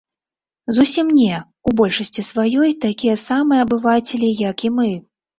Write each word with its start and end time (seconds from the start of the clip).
Зусім 0.75 1.07
не, 1.17 1.35
у 1.71 1.73
большасці 1.81 2.23
сваёй 2.29 2.71
такія 2.85 3.15
самыя 3.25 3.59
абывацелі, 3.65 4.31
як 4.49 4.65
і 4.71 4.73
мы. 4.79 4.89